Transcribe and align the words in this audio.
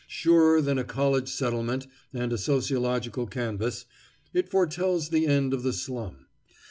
Surer 0.07 0.63
than 0.63 0.79
a 0.79 0.83
college 0.83 1.29
settlement 1.29 1.85
and 2.11 2.33
a 2.33 2.37
sociological 2.39 3.27
canvass, 3.27 3.85
it 4.33 4.49
foretells 4.49 5.09
the 5.09 5.27
end 5.27 5.53
of 5.53 5.61
the 5.61 5.73
slum. 5.73 6.25